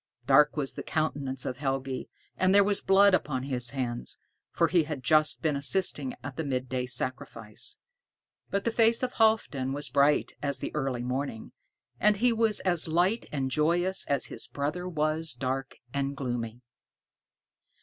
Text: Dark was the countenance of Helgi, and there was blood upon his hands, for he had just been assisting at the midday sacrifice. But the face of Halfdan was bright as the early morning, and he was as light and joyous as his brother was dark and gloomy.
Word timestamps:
Dark 0.25 0.57
was 0.57 0.73
the 0.73 0.81
countenance 0.81 1.45
of 1.45 1.57
Helgi, 1.57 2.09
and 2.35 2.55
there 2.55 2.63
was 2.63 2.81
blood 2.81 3.13
upon 3.13 3.43
his 3.43 3.69
hands, 3.69 4.17
for 4.51 4.67
he 4.67 4.85
had 4.85 5.03
just 5.03 5.43
been 5.43 5.55
assisting 5.55 6.15
at 6.23 6.37
the 6.37 6.43
midday 6.43 6.87
sacrifice. 6.87 7.77
But 8.49 8.63
the 8.63 8.71
face 8.71 9.03
of 9.03 9.13
Halfdan 9.13 9.73
was 9.73 9.89
bright 9.91 10.31
as 10.41 10.57
the 10.57 10.73
early 10.73 11.03
morning, 11.03 11.51
and 11.99 12.17
he 12.17 12.33
was 12.33 12.61
as 12.61 12.87
light 12.87 13.27
and 13.31 13.51
joyous 13.51 14.07
as 14.07 14.25
his 14.25 14.47
brother 14.47 14.89
was 14.89 15.35
dark 15.35 15.75
and 15.93 16.17
gloomy. 16.17 16.61